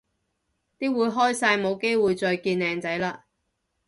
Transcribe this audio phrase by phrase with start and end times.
[0.79, 3.19] 啲會開晒冇機會再見靚仔嘞